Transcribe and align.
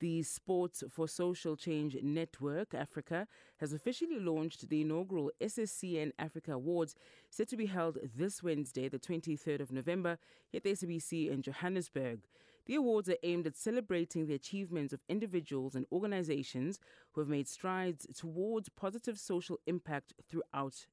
The 0.00 0.22
Sports 0.22 0.82
for 0.88 1.06
Social 1.06 1.56
Change 1.56 1.94
Network 2.02 2.72
Africa 2.72 3.28
has 3.58 3.74
officially 3.74 4.18
launched 4.18 4.70
the 4.70 4.80
inaugural 4.80 5.30
SSCN 5.42 6.12
Africa 6.18 6.52
Awards, 6.54 6.94
set 7.28 7.48
to 7.48 7.56
be 7.58 7.66
held 7.66 7.98
this 8.16 8.42
Wednesday, 8.42 8.88
the 8.88 8.98
23rd 8.98 9.60
of 9.60 9.70
November, 9.70 10.16
at 10.54 10.62
the 10.62 10.70
SABC 10.70 11.30
in 11.30 11.42
Johannesburg. 11.42 12.20
The 12.64 12.76
awards 12.76 13.10
are 13.10 13.18
aimed 13.22 13.46
at 13.46 13.58
celebrating 13.58 14.26
the 14.26 14.32
achievements 14.32 14.94
of 14.94 15.02
individuals 15.06 15.74
and 15.74 15.84
organizations 15.92 16.80
who 17.12 17.20
have 17.20 17.28
made 17.28 17.46
strides 17.46 18.06
towards 18.16 18.70
positive 18.70 19.18
social 19.18 19.60
impact 19.66 20.14
throughout 20.26 20.86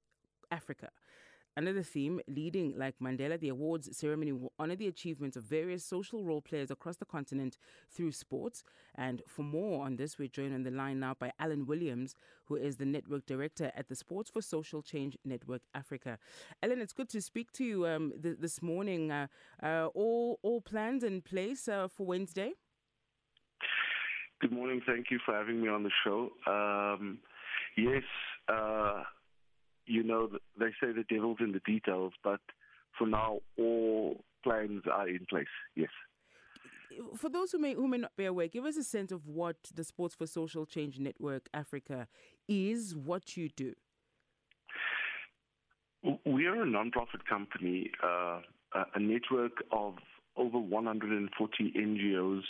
Africa. 0.51 0.89
Another 1.57 1.81
theme, 1.81 2.21
leading 2.27 2.77
like 2.77 2.99
Mandela, 3.01 3.39
the 3.39 3.49
awards 3.49 3.89
ceremony 3.97 4.31
will 4.31 4.53
honor 4.59 4.75
the 4.75 4.87
achievements 4.87 5.35
of 5.35 5.43
various 5.43 5.83
social 5.83 6.23
role 6.23 6.39
players 6.39 6.69
across 6.69 6.97
the 6.97 7.05
continent 7.05 7.57
through 7.89 8.11
sports. 8.11 8.63
And 8.93 9.23
for 9.27 9.41
more 9.41 9.83
on 9.83 9.95
this, 9.95 10.19
we're 10.19 10.27
joined 10.27 10.53
on 10.53 10.61
the 10.61 10.69
line 10.69 10.99
now 10.99 11.15
by 11.17 11.31
Allan 11.39 11.65
Williams, 11.65 12.13
who 12.45 12.57
is 12.57 12.77
the 12.77 12.85
network 12.85 13.25
director 13.25 13.71
at 13.75 13.89
the 13.89 13.95
Sports 13.95 14.29
for 14.29 14.39
Social 14.39 14.83
Change 14.83 15.17
Network 15.25 15.63
Africa. 15.73 16.19
Allan, 16.61 16.79
it's 16.79 16.93
good 16.93 17.09
to 17.09 17.23
speak 17.23 17.51
to 17.53 17.63
you 17.63 17.87
um, 17.87 18.13
th- 18.21 18.37
this 18.39 18.61
morning. 18.61 19.11
Uh, 19.11 19.25
uh, 19.63 19.87
all 19.95 20.39
all 20.43 20.61
plans 20.61 21.03
in 21.03 21.23
place 21.23 21.67
uh, 21.67 21.87
for 21.87 22.05
Wednesday. 22.05 22.51
Good 24.41 24.51
morning. 24.51 24.79
Thank 24.85 25.09
you 25.09 25.17
for 25.25 25.33
having 25.33 25.59
me 25.63 25.69
on 25.69 25.81
the 25.81 25.91
show. 26.03 26.29
Um, 26.45 27.17
yes 27.75 28.03
uh, 28.47 29.03
you 29.87 30.03
know, 30.03 30.29
they 30.59 30.71
say 30.81 30.91
the 30.91 31.05
devil's 31.09 31.37
in 31.39 31.51
the 31.51 31.61
details, 31.65 32.13
but 32.23 32.41
for 32.97 33.07
now, 33.07 33.39
all 33.57 34.23
plans 34.43 34.83
are 34.91 35.07
in 35.07 35.25
place. 35.29 35.45
Yes. 35.75 35.89
For 37.15 37.29
those 37.29 37.51
who 37.51 37.59
may 37.59 37.73
who 37.73 37.87
may 37.87 37.97
not 37.97 38.15
be 38.15 38.25
aware, 38.25 38.47
give 38.47 38.65
us 38.65 38.77
a 38.77 38.83
sense 38.83 39.11
of 39.11 39.27
what 39.27 39.57
the 39.73 39.83
Sports 39.83 40.15
for 40.15 40.25
Social 40.25 40.65
Change 40.65 40.99
Network 40.99 41.49
Africa 41.53 42.07
is, 42.47 42.95
what 42.95 43.35
you 43.35 43.49
do. 43.49 43.73
We 46.25 46.45
are 46.45 46.61
a 46.61 46.65
non-profit 46.65 47.27
company, 47.27 47.91
uh, 48.03 48.39
a 48.95 48.99
network 48.99 49.63
of 49.71 49.95
over 50.37 50.57
140 50.57 51.73
NGOs 51.75 52.41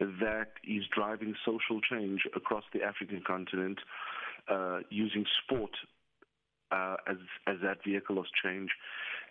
that 0.00 0.52
is 0.64 0.84
driving 0.94 1.34
social 1.44 1.80
change 1.80 2.22
across 2.34 2.64
the 2.72 2.82
African 2.82 3.22
continent 3.26 3.78
uh, 4.48 4.80
using 4.90 5.24
sport 5.42 5.70
uh, 6.70 6.96
as 7.08 7.16
as 7.46 7.56
that 7.62 7.78
vehicle 7.84 8.18
of 8.18 8.26
change. 8.42 8.70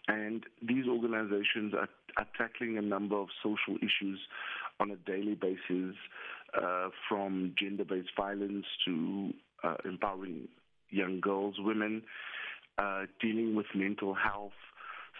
And 0.08 0.44
these 0.61 0.86
organizations 0.88 1.73
are, 1.73 1.89
are 2.17 2.27
tackling 2.38 2.77
a 2.77 2.81
number 2.81 3.16
of 3.16 3.30
social 3.42 3.77
issues 3.77 4.19
on 4.80 4.92
a 4.92 4.95
daily 4.97 5.33
basis, 5.33 5.95
uh, 6.61 6.89
from 7.09 7.53
gender-based 7.58 8.11
violence 8.16 8.66
to 8.86 9.33
uh, 9.64 9.75
empowering 9.83 10.47
young 10.89 11.19
girls, 11.19 11.55
women, 11.59 12.03
uh, 12.77 13.03
dealing 13.22 13.55
with 13.55 13.66
mental 13.73 14.14
health, 14.14 14.52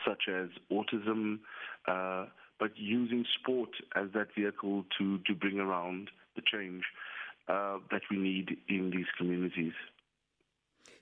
such 0.08 0.24
as 0.30 0.50
autism, 0.72 1.40
uh, 1.88 2.26
but 2.60 2.72
using 2.76 3.26
sport 3.40 3.70
as 3.96 4.08
that 4.14 4.28
vehicle 4.38 4.86
to, 4.98 5.18
to 5.26 5.34
bring 5.34 5.60
around 5.60 6.10
the 6.36 6.42
change 6.52 6.84
uh, 7.48 7.78
that 7.92 8.02
we 8.10 8.18
need 8.18 8.58
in 8.70 8.92
these 8.92 9.08
communities. 9.18 9.74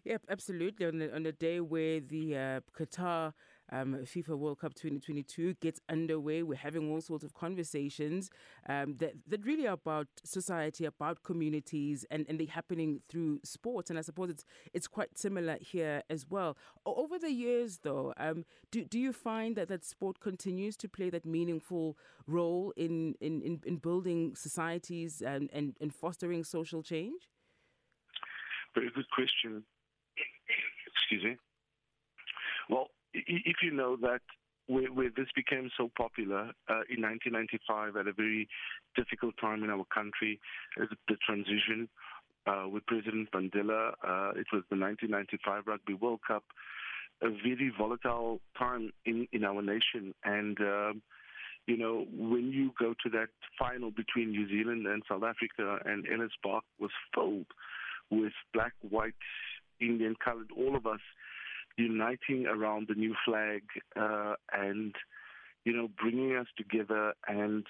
Yep, 0.06 0.24
absolutely. 0.30 0.86
On 0.86 0.98
the, 0.98 1.16
on 1.16 1.24
day 1.40 1.62
where 1.62 2.02
the 2.02 2.36
uh, 2.36 2.60
Qatar 2.78 3.32
um, 3.72 3.96
FIFA 4.04 4.38
World 4.38 4.60
Cup 4.60 4.74
2022 4.74 5.54
gets 5.62 5.80
underway, 5.88 6.44
we're 6.44 6.58
having 6.58 6.92
all 6.92 7.00
sorts 7.00 7.24
of 7.24 7.34
conversations 7.34 8.30
um, 8.68 8.98
that, 8.98 9.14
that 9.28 9.46
really 9.46 9.66
are 9.66 9.74
about 9.76 10.08
society, 10.26 10.84
about 10.84 11.24
communities, 11.24 12.06
and, 12.12 12.26
and 12.28 12.38
they're 12.38 12.48
happening 12.48 13.00
through 13.08 13.40
sports. 13.46 13.90
And 13.90 13.98
I 13.98 14.02
suppose 14.02 14.30
it's 14.30 14.44
it's 14.74 14.88
quite 14.88 15.18
similar 15.18 15.58
here 15.62 16.04
as 16.10 16.26
well. 16.30 16.58
Over 16.86 17.18
the 17.18 17.32
years, 17.32 17.80
though, 17.82 18.14
um, 18.18 18.44
do, 18.72 18.84
do 18.84 19.00
you 19.00 19.14
find 19.14 19.56
that, 19.56 19.70
that 19.70 19.86
sport 19.86 20.20
continues 20.20 20.76
to 20.78 20.90
play 20.90 21.10
that 21.12 21.26
meaningful 21.26 21.98
role 22.28 22.74
in, 22.76 23.16
in, 23.22 23.42
in, 23.42 23.62
in 23.66 23.78
building 23.78 24.36
societies 24.36 25.22
and, 25.26 25.50
and, 25.54 25.78
and 25.80 25.96
fostering 25.96 26.44
social 26.44 26.84
change? 26.84 27.30
Very 28.76 28.90
good 28.94 29.10
question. 29.12 29.64
Excuse 31.14 31.38
me. 31.38 31.38
Well, 32.70 32.88
if 33.14 33.58
you 33.62 33.72
know 33.72 33.96
that 33.98 34.22
where, 34.66 34.92
where 34.92 35.10
this 35.16 35.28
became 35.36 35.70
so 35.78 35.92
popular 35.96 36.52
uh, 36.70 36.90
in 36.90 37.04
1995 37.04 37.98
at 37.98 38.08
a 38.08 38.14
very 38.14 38.48
difficult 38.96 39.36
time 39.40 39.64
in 39.64 39.70
our 39.70 39.86
country, 39.94 40.40
the 40.78 41.16
transition 41.24 41.88
uh, 42.48 42.66
with 42.68 42.86
President 42.88 43.30
Mandela, 43.32 43.92
uh, 44.04 44.32
it 44.32 44.48
was 44.52 44.64
the 44.72 44.80
1995 44.80 45.68
Rugby 45.68 45.94
World 45.94 46.22
Cup, 46.28 46.44
a 47.22 47.30
very 47.30 47.72
volatile 47.78 48.40
time 48.58 48.92
in, 49.06 49.28
in 49.32 49.44
our 49.44 49.62
nation. 49.62 50.16
And, 50.24 50.58
um, 50.62 51.02
you 51.68 51.78
know, 51.78 52.08
when 52.12 52.52
you 52.52 52.72
go 52.80 52.96
to 53.04 53.10
that 53.12 53.30
final 53.60 53.92
between 53.92 54.32
New 54.32 54.48
Zealand 54.50 54.88
and 54.88 55.04
South 55.08 55.24
Africa 55.24 55.78
and 55.86 56.08
Ellis 56.12 56.32
Park 56.42 56.64
was 56.80 56.92
filled 57.14 57.46
with 58.10 58.34
black, 58.54 58.74
white, 58.90 59.14
Indian, 59.80 60.16
colored, 60.24 60.50
all 60.56 60.76
of 60.76 60.86
us 60.86 61.02
uniting 61.78 62.46
around 62.46 62.88
the 62.88 62.96
new 62.96 63.16
flag 63.26 63.64
uh, 63.96 64.36
and, 64.52 64.96
you 65.66 65.74
know, 65.74 65.90
bringing 66.00 66.36
us 66.36 66.48
together 66.58 67.14
and, 67.28 67.66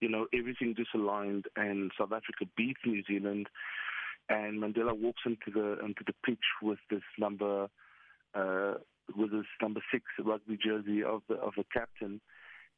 you 0.00 0.08
know, 0.08 0.26
everything 0.32 0.74
disaligned 0.74 1.44
and 1.56 1.90
South 1.98 2.12
Africa 2.12 2.44
beat 2.56 2.76
New 2.84 3.02
Zealand 3.04 3.48
and 4.28 4.62
Mandela 4.62 4.96
walks 4.98 5.22
into 5.24 5.50
the 5.52 5.84
into 5.84 6.02
the 6.06 6.12
pitch 6.24 6.44
with 6.62 6.78
this 6.90 7.02
number 7.18 7.68
uh, 8.34 8.74
with 9.16 9.32
this 9.32 9.46
number 9.60 9.80
six 9.90 10.04
rugby 10.22 10.58
jersey 10.62 11.02
of 11.02 11.22
the 11.28 11.36
of 11.36 11.54
the 11.56 11.64
captain 11.72 12.20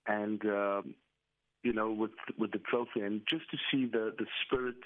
and 0.07 0.45
um, 0.45 0.95
you 1.63 1.73
know 1.73 1.91
with 1.91 2.13
with 2.39 2.53
the 2.53 2.61
trophy 2.71 3.01
and 3.01 3.23
just 3.29 3.51
to 3.51 3.57
see 3.71 3.87
the 3.87 4.15
the 4.19 4.27
spirit 4.45 4.77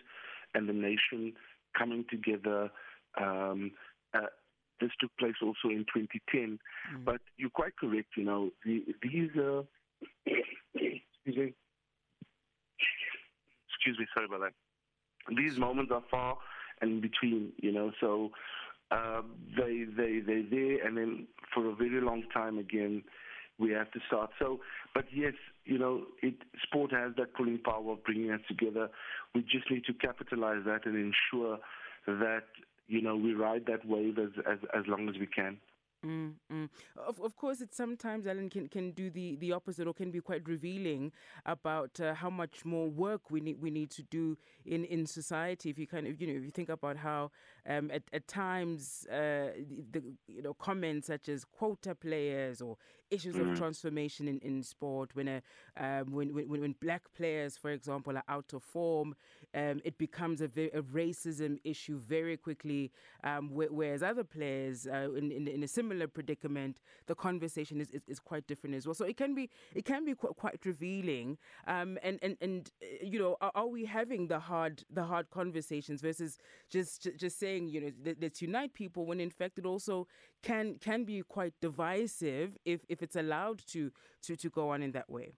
and 0.55 0.69
the 0.69 0.73
nation 0.73 1.33
coming 1.77 2.05
together. 2.09 2.71
Um, 3.21 3.73
uh, 4.15 4.27
this 4.81 4.91
took 5.01 5.11
place 5.19 5.35
also 5.43 5.69
in 5.69 5.85
2010. 5.95 6.59
Mm. 6.95 7.05
But 7.05 7.21
you're 7.37 7.51
quite 7.51 7.77
correct, 7.77 8.09
you 8.17 8.25
know, 8.25 8.51
the, 8.65 8.85
these, 9.03 9.31
uh, 9.39 9.63
excuse 10.27 11.37
me, 11.37 11.55
excuse 13.69 13.99
me, 13.99 14.07
sorry 14.13 14.27
about 14.27 14.41
that. 14.41 15.35
These 15.37 15.59
moments 15.59 15.91
are 15.93 16.03
far 16.11 16.37
and 16.81 17.01
between, 17.01 17.53
you 17.59 17.73
know, 17.73 17.93
so 18.01 18.31
uh, 18.91 19.23
they, 19.57 19.85
they, 19.97 20.21
they're 20.21 20.49
there 20.51 20.87
and 20.87 20.97
then 20.97 21.27
for 21.55 21.71
a 21.71 21.75
very 21.75 22.01
long 22.01 22.25
time 22.33 22.59
again, 22.59 23.03
we 23.59 23.71
have 23.71 23.91
to 23.93 24.01
start. 24.07 24.31
So, 24.39 24.61
but 24.95 25.05
yes, 25.15 25.35
you 25.65 25.79
know, 25.79 26.03
it, 26.23 26.35
sport 26.63 26.93
has 26.93 27.13
that 27.17 27.35
pulling 27.35 27.59
power 27.59 27.93
of 27.93 28.03
bringing 28.05 28.33
us 28.33 28.41
together. 28.49 28.91
We 29.35 29.43
just 29.43 29.71
need 29.71 29.85
to 29.87 29.95
capitalize 29.95 30.63
that 30.67 30.87
and 30.87 30.97
ensure 30.97 31.59
that 32.07 32.45
you 32.87 33.01
know 33.01 33.17
we 33.17 33.33
ride 33.35 33.65
that 33.67 33.85
wave 33.87 34.19
as 34.19 34.31
as, 34.51 34.59
as 34.77 34.85
long 34.87 35.09
as 35.09 35.17
we 35.19 35.27
can. 35.27 35.59
Mm, 36.05 36.35
mm. 36.53 36.69
Of, 36.97 37.21
of 37.21 37.37
course, 37.37 37.61
it 37.61 37.75
sometimes 37.75 38.27
Allan 38.27 38.51
can, 38.51 38.69
can 38.69 38.91
do 38.91 39.09
the, 39.09 39.37
the 39.37 39.53
opposite 39.53 39.87
or 39.87 39.95
can 39.95 40.11
be 40.11 40.21
quite 40.21 40.47
revealing 40.47 41.13
about 41.47 41.99
uh, 41.99 42.13
how 42.13 42.29
much 42.29 42.65
more 42.65 42.89
work 42.89 43.31
we 43.31 43.41
need 43.41 43.61
we 43.61 43.71
need 43.71 43.91
to 43.93 44.03
do 44.03 44.37
in, 44.67 44.85
in 44.85 45.07
society. 45.07 45.71
If 45.71 45.79
you 45.79 45.87
kind 45.87 46.07
of 46.07 46.21
you 46.21 46.27
know 46.27 46.35
if 46.35 46.45
you 46.45 46.51
think 46.51 46.69
about 46.69 46.99
how 46.99 47.31
um, 47.69 47.91
at, 47.91 48.03
at 48.13 48.29
times 48.29 49.07
uh, 49.11 49.51
the, 49.91 50.01
the, 50.01 50.03
you 50.29 50.43
know 50.43 50.55
comments 50.55 51.07
such 51.07 51.29
as 51.29 51.45
quota 51.45 51.95
players 51.95 52.61
or 52.61 52.77
issues 53.11 53.37
mm. 53.37 53.51
of 53.51 53.59
transformation 53.59 54.29
in, 54.29 54.39
in 54.41 54.63
sport 54.63 55.11
when 55.15 55.29
a 55.29 55.43
um, 55.77 56.13
when, 56.13 56.35
when 56.35 56.49
when 56.49 56.75
black 56.81 57.03
players 57.17 57.57
for 57.57 57.71
example 57.71 58.17
are 58.17 58.25
out 58.29 58.53
of 58.53 58.63
form, 58.63 59.15
um, 59.55 59.81
it 59.85 59.99
becomes 59.99 60.41
a, 60.41 60.47
a, 60.47 60.83
racism 60.83 61.59
issue 61.65 61.99
very 61.99 62.37
quickly. 62.37 62.91
Um, 63.23 63.51
whereas 63.53 64.03
other 64.03 64.25
players 64.25 64.87
uh, 64.87 65.09
in, 65.17 65.31
in 65.33 65.49
in 65.49 65.63
a 65.63 65.69
similar 65.69 66.09
predicament, 66.09 66.81
the 67.07 67.15
conversation 67.15 67.81
is, 67.81 67.91
is, 67.91 68.03
is, 68.07 68.21
quite 68.21 68.47
different 68.47 68.77
as 68.77 68.87
well. 68.87 68.95
So 68.95 69.05
it 69.05 69.17
can 69.17 69.35
be 69.35 69.51
it 69.75 69.85
can 69.85 70.05
be 70.05 70.15
quite, 70.15 70.37
quite 70.37 70.65
revealing. 70.65 71.39
Um, 71.67 71.99
and 72.03 72.19
and 72.23 72.37
and 72.41 72.71
you 73.03 73.19
know, 73.19 73.37
are, 73.41 73.53
are, 73.55 73.67
we 73.67 73.85
having 73.85 74.29
the 74.29 74.39
hard 74.39 74.85
the 74.91 75.05
hard 75.05 75.31
conversations 75.31 76.01
versus 76.01 76.39
just 76.71 77.09
just 77.17 77.39
saying 77.39 77.54
you 77.57 77.81
know 77.81 78.15
let's 78.21 78.43
unite 78.43 78.75
people 78.75 79.07
when 79.07 79.21
in 79.21 79.31
fact 79.31 79.59
it 79.59 79.67
also 79.67 80.07
can 80.43 80.77
can 80.81 81.05
be 81.05 81.23
quite 81.29 81.55
divisive 81.61 82.57
if 82.65 82.81
if 82.89 83.03
it's 83.03 83.17
allowed 83.17 83.61
to 83.67 83.91
to 84.23 84.37
to 84.37 84.51
go 84.51 84.71
on 84.71 84.83
in 84.83 84.93
that 84.93 85.09
way. 85.09 85.35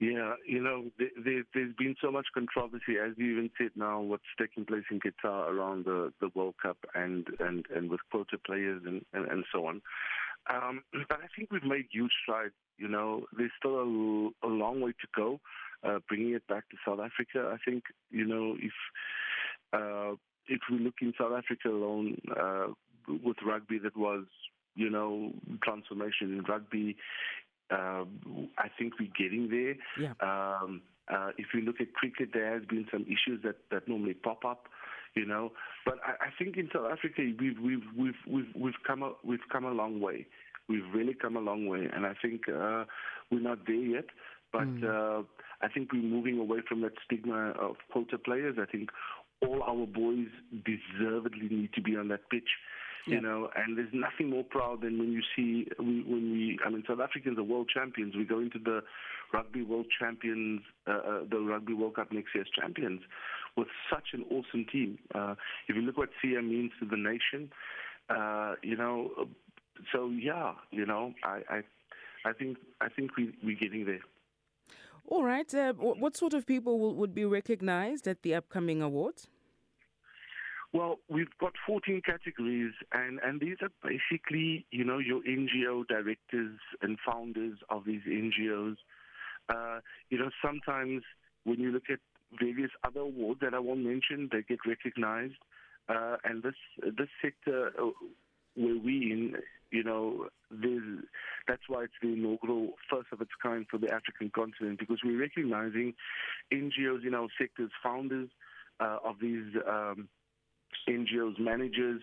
Yeah, 0.00 0.34
you 0.46 0.62
know, 0.62 0.84
there, 0.96 1.42
has 1.54 1.74
been 1.76 1.96
so 2.00 2.12
much 2.12 2.26
controversy, 2.32 2.98
as 3.04 3.14
you 3.16 3.32
even 3.32 3.50
said 3.58 3.70
now, 3.74 4.00
what's 4.00 4.22
taking 4.38 4.64
place 4.64 4.84
in 4.92 5.00
Qatar 5.00 5.48
around 5.50 5.86
the, 5.86 6.12
the 6.20 6.30
World 6.36 6.54
Cup 6.62 6.76
and, 6.94 7.26
and, 7.40 7.66
and 7.74 7.90
with 7.90 7.98
quota 8.08 8.38
players 8.46 8.80
and, 8.86 9.04
and, 9.12 9.26
and 9.28 9.44
so 9.52 9.66
on. 9.66 9.82
Um, 10.48 10.82
but 11.08 11.18
I 11.18 11.26
think 11.36 11.50
we've 11.50 11.64
made 11.64 11.86
huge 11.90 12.12
strides. 12.22 12.54
You 12.76 12.86
know, 12.86 13.26
there's 13.36 13.50
still 13.58 13.74
a, 13.80 14.46
a 14.46 14.50
long 14.50 14.80
way 14.80 14.92
to 14.92 15.08
go. 15.16 15.40
uh, 15.82 15.98
bringing 16.08 16.34
it 16.34 16.46
back 16.48 16.68
to 16.70 16.76
South 16.86 17.00
Africa. 17.00 17.52
I 17.52 17.56
think 17.64 17.84
you 18.10 18.26
know 18.26 18.56
if 18.60 18.72
if 19.72 20.60
we 20.70 20.78
look 20.78 20.94
in 21.02 21.12
South 21.18 21.32
Africa 21.32 21.68
alone 21.68 22.16
uh, 22.38 22.68
with 23.24 23.36
rugby, 23.46 23.78
that 23.78 23.96
was 23.96 24.24
you 24.74 24.90
know 24.90 25.32
transformation 25.62 26.38
in 26.38 26.44
rugby. 26.48 26.96
Uh, 27.70 28.04
I 28.56 28.68
think 28.78 28.94
we're 28.98 29.10
getting 29.16 29.48
there. 29.50 29.76
Yeah. 30.00 30.12
Um, 30.20 30.80
uh, 31.12 31.30
if 31.38 31.46
you 31.54 31.60
look 31.62 31.80
at 31.80 31.92
cricket, 31.94 32.30
there 32.32 32.52
has 32.52 32.64
been 32.66 32.86
some 32.92 33.02
issues 33.02 33.42
that, 33.42 33.56
that 33.70 33.88
normally 33.88 34.14
pop 34.14 34.44
up, 34.44 34.66
you 35.14 35.24
know. 35.26 35.52
But 35.84 35.96
I, 36.06 36.26
I 36.26 36.28
think 36.38 36.56
in 36.56 36.68
South 36.72 36.90
Africa, 36.90 37.22
we've 37.38 37.58
we've 37.62 37.84
we've 37.96 38.14
we've 38.26 38.54
we've 38.54 38.80
come 38.86 39.02
a, 39.02 39.12
we've 39.24 39.46
come 39.50 39.64
a 39.64 39.70
long 39.70 40.00
way. 40.00 40.26
We've 40.68 40.84
really 40.94 41.14
come 41.14 41.36
a 41.36 41.40
long 41.40 41.66
way, 41.66 41.88
and 41.92 42.04
I 42.04 42.12
think 42.20 42.42
uh, 42.48 42.84
we're 43.30 43.40
not 43.40 43.66
there 43.66 43.76
yet. 43.76 44.04
But 44.52 44.66
mm. 44.66 44.84
uh, 44.84 45.22
I 45.60 45.68
think 45.68 45.92
we're 45.92 46.02
moving 46.02 46.38
away 46.38 46.58
from 46.66 46.82
that 46.82 46.92
stigma 47.04 47.50
of 47.50 47.76
quota 47.90 48.18
players. 48.18 48.56
I 48.60 48.70
think 48.70 48.90
all 49.42 49.62
our 49.62 49.86
boys 49.86 50.28
deservedly 50.64 51.48
need 51.50 51.72
to 51.74 51.82
be 51.82 51.96
on 51.96 52.08
that 52.08 52.28
pitch. 52.30 52.48
Yeah. 53.06 53.14
You 53.14 53.20
know, 53.22 53.48
and 53.56 53.78
there's 53.78 53.92
nothing 53.92 54.28
more 54.28 54.44
proud 54.44 54.82
than 54.82 54.98
when 54.98 55.12
you 55.12 55.22
see 55.34 55.68
we, 55.78 56.02
when 56.02 56.32
we. 56.32 56.58
I 56.64 56.68
mean, 56.68 56.84
South 56.86 57.00
Africans 57.00 57.38
are 57.38 57.42
world 57.42 57.70
champions. 57.72 58.14
We 58.14 58.24
go 58.24 58.38
into 58.38 58.58
the 58.58 58.82
Rugby 59.32 59.62
World 59.62 59.86
Champions, 59.98 60.60
uh, 60.86 60.92
uh, 60.92 61.20
the 61.30 61.38
Rugby 61.38 61.74
World 61.74 61.96
Cup 61.96 62.12
next 62.12 62.34
year 62.34 62.42
as 62.42 62.50
champions, 62.60 63.00
with 63.56 63.68
such 63.90 64.08
an 64.12 64.24
awesome 64.30 64.66
team. 64.70 64.98
Uh, 65.14 65.34
if 65.68 65.76
you 65.76 65.82
look 65.82 65.96
what 65.96 66.10
Siya 66.22 66.46
means 66.46 66.72
to 66.80 66.86
the 66.86 66.96
nation, 66.96 67.50
uh, 68.10 68.54
you 68.62 68.76
know. 68.76 69.10
So 69.92 70.08
yeah, 70.08 70.54
you 70.70 70.84
know, 70.84 71.14
I, 71.22 71.40
I, 71.48 71.60
I 72.28 72.32
think 72.32 72.58
I 72.80 72.88
think 72.88 73.16
we 73.16 73.32
we're 73.42 73.58
getting 73.58 73.84
there. 73.86 74.00
All 75.10 75.24
right. 75.24 75.52
Uh, 75.54 75.72
what 75.72 76.16
sort 76.16 76.34
of 76.34 76.46
people 76.46 76.78
will, 76.78 76.94
would 76.94 77.14
be 77.14 77.24
recognized 77.24 78.06
at 78.06 78.22
the 78.22 78.34
upcoming 78.34 78.82
awards? 78.82 79.26
Well, 80.74 80.98
we've 81.08 81.34
got 81.40 81.54
14 81.66 82.02
categories, 82.04 82.74
and, 82.92 83.18
and 83.24 83.40
these 83.40 83.56
are 83.62 83.70
basically, 83.82 84.66
you 84.70 84.84
know, 84.84 84.98
your 84.98 85.22
NGO 85.22 85.86
directors 85.88 86.58
and 86.82 86.98
founders 87.06 87.58
of 87.70 87.86
these 87.86 88.02
NGOs. 88.06 88.76
Uh, 89.48 89.80
you 90.10 90.18
know, 90.18 90.28
sometimes 90.44 91.02
when 91.44 91.58
you 91.58 91.72
look 91.72 91.88
at 91.90 92.00
various 92.38 92.70
other 92.84 93.00
awards 93.00 93.40
that 93.40 93.54
I 93.54 93.58
won't 93.60 93.80
mention, 93.80 94.28
they 94.30 94.42
get 94.42 94.58
recognized. 94.66 95.38
Uh, 95.88 96.16
and 96.22 96.42
this 96.42 96.54
this 96.82 97.08
sector 97.22 97.72
uh, 97.80 97.88
where 98.58 98.78
we 98.78 99.12
in, 99.12 99.34
you 99.70 99.84
know, 99.84 100.28
that's 101.46 101.62
why 101.68 101.84
it's 101.84 101.92
the 102.02 102.12
inaugural 102.12 102.70
first 102.90 103.08
of 103.12 103.20
its 103.20 103.30
kind 103.42 103.66
for 103.70 103.78
the 103.78 103.92
African 103.92 104.30
continent 104.34 104.78
because 104.78 104.98
we're 105.04 105.20
recognizing 105.20 105.94
NGOs 106.52 107.06
in 107.06 107.14
our 107.14 107.28
sectors, 107.38 107.70
founders 107.82 108.28
uh, 108.80 108.98
of 109.04 109.16
these 109.20 109.54
um, 109.68 110.08
NGOs, 110.88 111.38
managers. 111.38 112.00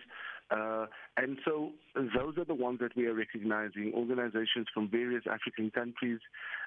Uh, 0.48 0.86
and 1.16 1.38
so 1.44 1.72
those 1.94 2.38
are 2.38 2.44
the 2.44 2.54
ones 2.54 2.78
that 2.80 2.96
we 2.96 3.06
are 3.06 3.14
recognizing, 3.14 3.92
organizations 3.94 4.68
from 4.72 4.88
various 4.88 5.24
African 5.28 5.70
countries 5.72 6.20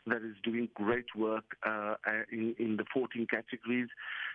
that 0.05 0.17
is 0.17 0.35
doing 0.43 0.67
great 0.73 1.05
work 1.15 1.45
uh, 1.65 1.95
in, 2.29 2.55
in 2.59 2.75
the 2.75 2.83
14 2.93 3.25
categories. 3.27 3.87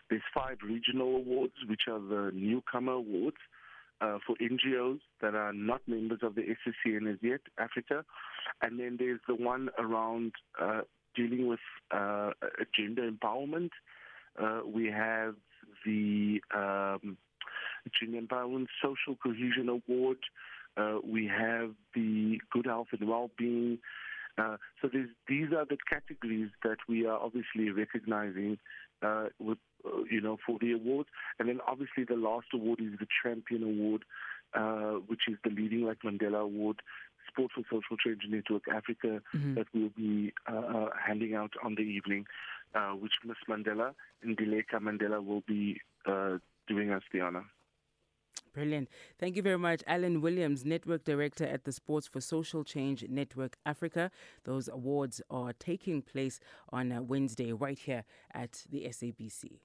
There's 0.09 0.23
five 0.35 0.59
regional 0.65 1.17
awards, 1.17 1.55
which 1.69 1.83
are 1.89 2.01
the 2.01 2.31
newcomer 2.33 2.93
awards 2.93 3.37
uh, 4.05 4.19
for 4.27 4.37
NGOs 4.37 5.01
that 5.23 5.35
are 5.35 5.53
not 5.53 5.81
members 5.87 6.21
of 6.23 6.35
the 6.35 6.43
SSCN 6.43 7.11
as 7.11 7.19
yet, 7.23 7.41
Africa. 7.59 8.05
And 8.63 8.79
then 8.79 8.97
there's 8.99 9.21
the 9.27 9.35
one 9.35 9.71
around 9.79 10.33
uh, 10.61 10.83
dealing 11.17 11.47
with 11.47 11.61
uh, 11.91 12.31
gender 12.77 13.11
empowerment. 13.11 13.71
Uh, 14.41 14.61
we 14.67 14.87
have 14.87 15.35
the 15.87 16.41
um, 16.55 17.17
Gender 17.99 18.21
Empowerment 18.21 18.67
Social 18.83 19.17
Cohesion 19.23 19.69
Award. 19.69 20.19
Uh, 20.77 20.99
we 21.05 21.27
have 21.27 21.71
the 21.95 22.39
Good 22.51 22.67
Health 22.67 22.89
and 22.93 23.09
Well-being. 23.09 23.79
Uh, 24.37 24.57
so 24.83 24.89
these 25.29 25.53
are 25.57 25.65
the 25.65 25.77
categories 25.89 26.51
that 26.65 26.79
we 26.89 27.07
are 27.07 27.19
obviously 27.19 27.71
recognizing 27.71 28.59
uh, 29.03 29.27
with, 29.39 29.59
you 30.11 30.21
know, 30.21 30.39
for 30.47 30.59
the 30.61 30.73
awards. 30.73 31.09
And 31.39 31.49
then 31.49 31.61
obviously 31.67 32.05
the 32.05 32.17
last 32.17 32.47
award 32.53 32.81
is 32.81 32.99
the 32.99 33.07
Champion 33.23 33.63
Award, 33.63 34.05
uh, 34.55 35.01
which 35.07 35.23
is 35.29 35.37
the 35.45 35.51
Leading 35.51 35.83
Like 35.83 35.99
Mandela 36.05 36.43
Award, 36.43 36.81
Sports 37.29 37.55
for 37.55 37.63
Social 37.71 37.97
Change 37.97 38.23
Network 38.29 38.63
Africa, 38.69 39.21
mm-hmm. 39.35 39.55
that 39.55 39.67
we'll 39.75 39.91
be 39.97 40.33
uh, 40.47 40.89
handing 41.07 41.35
out 41.35 41.53
on 41.65 41.75
the 41.75 41.83
evening, 41.83 42.27
which 43.01 43.13
Miss 43.25 43.37
Mandela 43.49 43.95
and 44.23 44.37
Ndileka 44.37 44.81
Mandela 44.81 45.25
will 45.25 45.43
be 45.47 45.81
doing 46.69 46.91
us 46.91 47.03
the 47.13 47.21
honor. 47.21 47.45
Brilliant. 48.55 48.89
Thank 49.19 49.35
you 49.35 49.43
very 49.43 49.59
much. 49.59 49.83
Allan 49.85 50.21
Williams, 50.21 50.65
Network 50.65 51.03
Director 51.05 51.45
at 51.45 51.65
the 51.65 51.73
Sports 51.73 52.07
for 52.07 52.21
Social 52.21 52.63
Change 52.63 53.05
Network 53.09 53.57
Africa. 53.67 54.13
Those 54.45 54.69
awards 54.69 55.21
are 55.29 55.53
taking 55.53 56.03
place 56.03 56.39
on 56.69 56.93
uh, 56.93 57.03
Wednesday 57.03 57.53
right 57.53 57.79
here 57.79 58.05
at 58.33 58.65
the 58.71 58.85
SABC. 58.85 59.59